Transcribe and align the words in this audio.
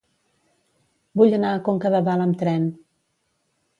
Vull 1.21 1.37
anar 1.39 1.51
a 1.57 1.61
Conca 1.67 1.93
de 1.97 2.03
Dalt 2.09 2.25
amb 2.27 2.41
tren. 2.43 2.67